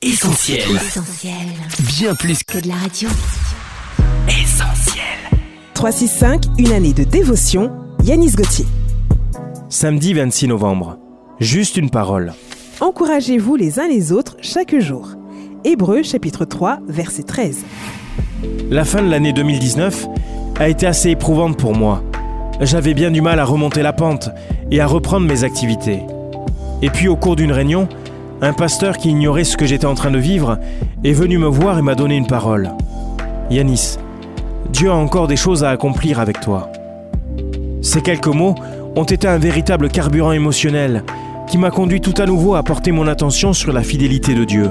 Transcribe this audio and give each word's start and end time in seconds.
Essentiel. 0.00 0.60
Essentiel. 0.76 1.34
Bien 1.98 2.14
plus 2.14 2.44
Que 2.44 2.60
de 2.60 2.68
la 2.68 2.76
radio. 2.76 3.08
qu'essentiel. 4.28 5.02
365, 5.74 6.44
une 6.58 6.70
année 6.70 6.92
de 6.92 7.02
dévotion, 7.02 7.72
Yanis 8.04 8.30
Gauthier. 8.36 8.64
Samedi 9.68 10.14
26 10.14 10.46
novembre. 10.46 10.98
Juste 11.40 11.76
une 11.76 11.90
parole. 11.90 12.32
Encouragez-vous 12.80 13.56
les 13.56 13.80
uns 13.80 13.88
les 13.88 14.12
autres 14.12 14.36
chaque 14.40 14.78
jour. 14.78 15.14
Hébreu 15.64 16.04
chapitre 16.04 16.44
3, 16.44 16.78
verset 16.86 17.24
13. 17.24 17.64
La 18.70 18.84
fin 18.84 19.02
de 19.02 19.08
l'année 19.10 19.32
2019 19.32 20.06
a 20.60 20.68
été 20.68 20.86
assez 20.86 21.10
éprouvante 21.10 21.58
pour 21.58 21.74
moi. 21.74 22.04
J'avais 22.60 22.94
bien 22.94 23.10
du 23.10 23.20
mal 23.20 23.40
à 23.40 23.44
remonter 23.44 23.82
la 23.82 23.92
pente 23.92 24.30
et 24.70 24.80
à 24.80 24.86
reprendre 24.86 25.26
mes 25.26 25.42
activités. 25.42 26.02
Et 26.82 26.90
puis 26.90 27.08
au 27.08 27.16
cours 27.16 27.34
d'une 27.34 27.50
réunion, 27.50 27.88
un 28.40 28.52
pasteur 28.52 28.98
qui 28.98 29.10
ignorait 29.10 29.44
ce 29.44 29.56
que 29.56 29.66
j'étais 29.66 29.86
en 29.86 29.94
train 29.94 30.12
de 30.12 30.18
vivre 30.18 30.58
est 31.02 31.12
venu 31.12 31.38
me 31.38 31.48
voir 31.48 31.78
et 31.78 31.82
m'a 31.82 31.96
donné 31.96 32.16
une 32.16 32.26
parole. 32.26 32.70
Yanis, 33.50 33.96
Dieu 34.70 34.90
a 34.90 34.94
encore 34.94 35.26
des 35.26 35.36
choses 35.36 35.64
à 35.64 35.70
accomplir 35.70 36.20
avec 36.20 36.40
toi. 36.40 36.70
Ces 37.82 38.00
quelques 38.00 38.28
mots 38.28 38.54
ont 38.94 39.04
été 39.04 39.26
un 39.26 39.38
véritable 39.38 39.88
carburant 39.88 40.32
émotionnel 40.32 41.04
qui 41.48 41.58
m'a 41.58 41.70
conduit 41.70 42.00
tout 42.00 42.14
à 42.18 42.26
nouveau 42.26 42.54
à 42.54 42.62
porter 42.62 42.92
mon 42.92 43.08
attention 43.08 43.52
sur 43.52 43.72
la 43.72 43.82
fidélité 43.82 44.34
de 44.34 44.44
Dieu 44.44 44.70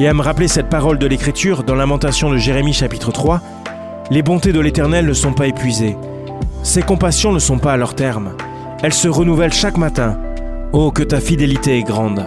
et 0.00 0.08
à 0.08 0.14
me 0.14 0.22
rappeler 0.22 0.48
cette 0.48 0.68
parole 0.68 0.98
de 0.98 1.06
l'Écriture 1.06 1.62
dans 1.62 1.74
Lamentation 1.74 2.30
de 2.30 2.36
Jérémie 2.36 2.72
chapitre 2.72 3.12
3. 3.12 3.40
Les 4.10 4.22
bontés 4.22 4.52
de 4.52 4.60
l'Éternel 4.60 5.06
ne 5.06 5.12
sont 5.12 5.32
pas 5.32 5.46
épuisées. 5.46 5.96
Ses 6.62 6.82
compassions 6.82 7.32
ne 7.32 7.38
sont 7.38 7.58
pas 7.58 7.72
à 7.72 7.76
leur 7.76 7.94
terme. 7.94 8.32
Elles 8.82 8.92
se 8.92 9.08
renouvellent 9.08 9.52
chaque 9.52 9.78
matin. 9.78 10.18
Oh, 10.72 10.90
que 10.90 11.02
ta 11.02 11.20
fidélité 11.20 11.78
est 11.78 11.82
grande. 11.82 12.26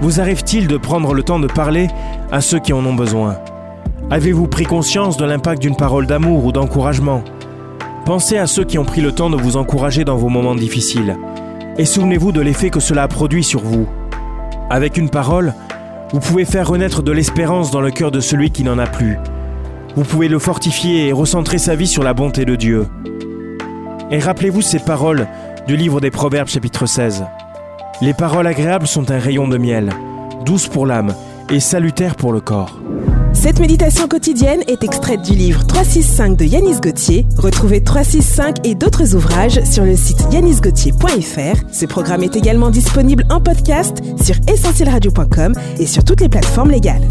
Vous 0.00 0.20
arrive-t-il 0.20 0.66
de 0.66 0.76
prendre 0.76 1.14
le 1.14 1.22
temps 1.22 1.38
de 1.38 1.46
parler 1.46 1.88
à 2.32 2.40
ceux 2.40 2.58
qui 2.58 2.72
en 2.72 2.84
ont 2.84 2.94
besoin 2.94 3.38
Avez-vous 4.10 4.48
pris 4.48 4.64
conscience 4.64 5.16
de 5.16 5.24
l'impact 5.24 5.62
d'une 5.62 5.76
parole 5.76 6.06
d'amour 6.06 6.44
ou 6.44 6.52
d'encouragement 6.52 7.22
Pensez 8.04 8.36
à 8.36 8.46
ceux 8.46 8.64
qui 8.64 8.78
ont 8.78 8.84
pris 8.84 9.00
le 9.00 9.12
temps 9.12 9.30
de 9.30 9.36
vous 9.36 9.56
encourager 9.56 10.04
dans 10.04 10.16
vos 10.16 10.28
moments 10.28 10.54
difficiles. 10.54 11.16
Et 11.78 11.86
souvenez-vous 11.86 12.32
de 12.32 12.40
l'effet 12.40 12.70
que 12.70 12.80
cela 12.80 13.04
a 13.04 13.08
produit 13.08 13.42
sur 13.42 13.60
vous. 13.60 13.88
Avec 14.68 14.96
une 14.98 15.08
parole, 15.08 15.54
vous 16.12 16.20
pouvez 16.20 16.44
faire 16.44 16.68
renaître 16.68 17.02
de 17.02 17.12
l'espérance 17.12 17.70
dans 17.70 17.80
le 17.80 17.90
cœur 17.90 18.10
de 18.10 18.20
celui 18.20 18.50
qui 18.50 18.62
n'en 18.62 18.78
a 18.78 18.86
plus. 18.86 19.16
Vous 19.96 20.04
pouvez 20.04 20.28
le 20.28 20.38
fortifier 20.38 21.08
et 21.08 21.12
recentrer 21.12 21.58
sa 21.58 21.76
vie 21.76 21.86
sur 21.86 22.02
la 22.02 22.14
bonté 22.14 22.44
de 22.44 22.56
Dieu. 22.56 22.86
Et 24.10 24.18
rappelez-vous 24.18 24.62
ces 24.62 24.80
paroles 24.80 25.26
du 25.66 25.76
livre 25.76 26.00
des 26.00 26.10
Proverbes 26.10 26.48
chapitre 26.48 26.84
16. 26.86 27.24
Les 28.00 28.14
paroles 28.14 28.46
agréables 28.46 28.86
sont 28.86 29.10
un 29.10 29.18
rayon 29.18 29.48
de 29.48 29.56
miel, 29.56 29.90
douces 30.44 30.68
pour 30.68 30.86
l'âme 30.86 31.14
et 31.50 31.60
salutaires 31.60 32.16
pour 32.16 32.32
le 32.32 32.40
corps. 32.40 32.78
Cette 33.32 33.60
méditation 33.60 34.08
quotidienne 34.08 34.62
est 34.68 34.82
extraite 34.84 35.22
du 35.22 35.32
livre 35.32 35.66
365 35.66 36.36
de 36.36 36.44
Yanis 36.44 36.80
Gauthier. 36.80 37.26
Retrouvez 37.36 37.82
365 37.82 38.66
et 38.66 38.74
d'autres 38.74 39.14
ouvrages 39.14 39.62
sur 39.64 39.84
le 39.84 39.96
site 39.96 40.24
yanisgauthier.fr. 40.32 41.62
Ce 41.72 41.86
programme 41.86 42.22
est 42.22 42.36
également 42.36 42.70
disponible 42.70 43.24
en 43.30 43.40
podcast 43.40 44.02
sur 44.22 44.36
essentielradio.com 44.48 45.54
et 45.78 45.86
sur 45.86 46.04
toutes 46.04 46.20
les 46.20 46.28
plateformes 46.28 46.70
légales. 46.70 47.06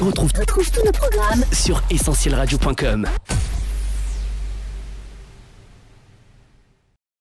On 0.00 0.06
retrouve, 0.06 0.30
Retrouve 0.38 0.70
tous 0.70 0.84
nos 0.84 0.92
programmes 0.92 1.44
sur 1.52 1.82
essentielradio.com. 1.90 3.06